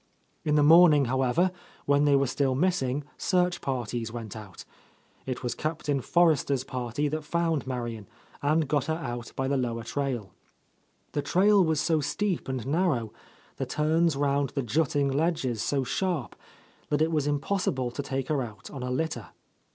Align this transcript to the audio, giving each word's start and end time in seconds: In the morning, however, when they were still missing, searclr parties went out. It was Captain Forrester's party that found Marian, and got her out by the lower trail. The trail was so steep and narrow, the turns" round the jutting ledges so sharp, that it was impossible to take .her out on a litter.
In 0.43 0.55
the 0.55 0.63
morning, 0.63 1.05
however, 1.05 1.51
when 1.85 2.05
they 2.05 2.15
were 2.15 2.25
still 2.25 2.55
missing, 2.55 3.03
searclr 3.19 3.61
parties 3.61 4.11
went 4.11 4.35
out. 4.35 4.65
It 5.27 5.43
was 5.43 5.53
Captain 5.53 6.01
Forrester's 6.01 6.63
party 6.63 7.07
that 7.09 7.21
found 7.23 7.67
Marian, 7.67 8.07
and 8.41 8.67
got 8.67 8.85
her 8.85 8.95
out 8.95 9.31
by 9.35 9.47
the 9.47 9.57
lower 9.57 9.83
trail. 9.83 10.33
The 11.11 11.21
trail 11.21 11.63
was 11.63 11.79
so 11.79 11.99
steep 12.01 12.49
and 12.49 12.65
narrow, 12.65 13.13
the 13.57 13.67
turns" 13.67 14.15
round 14.15 14.49
the 14.55 14.63
jutting 14.63 15.11
ledges 15.11 15.61
so 15.61 15.83
sharp, 15.83 16.35
that 16.89 17.03
it 17.03 17.11
was 17.11 17.27
impossible 17.27 17.91
to 17.91 18.01
take 18.01 18.29
.her 18.29 18.41
out 18.41 18.71
on 18.71 18.81
a 18.81 18.89
litter. 18.89 19.27